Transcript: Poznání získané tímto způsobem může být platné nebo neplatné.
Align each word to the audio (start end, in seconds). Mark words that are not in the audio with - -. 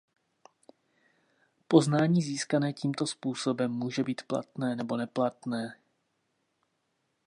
Poznání 1.67 2.21
získané 2.21 2.73
tímto 2.73 3.07
způsobem 3.07 3.71
může 3.71 4.03
být 4.03 4.21
platné 4.27 4.75
nebo 4.75 4.97
neplatné. 4.97 5.77